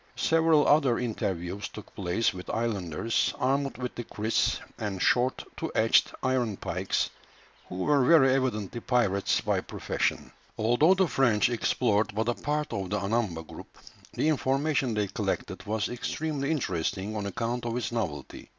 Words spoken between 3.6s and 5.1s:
with the kriss, and